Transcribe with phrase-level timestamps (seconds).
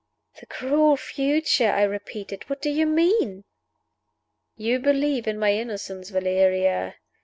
[0.39, 2.49] "The cruel future!" I repeated.
[2.49, 3.43] "What do you mean?"
[4.55, 6.95] "You believe in my innocence, Valeria.